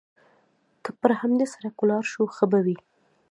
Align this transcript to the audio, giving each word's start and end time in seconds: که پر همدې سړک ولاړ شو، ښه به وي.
که 0.83 0.91
پر 0.99 1.11
همدې 1.21 1.45
سړک 1.53 1.75
ولاړ 1.79 2.03
شو، 2.11 2.23
ښه 2.35 2.45
به 2.51 2.59
وي. 2.65 2.77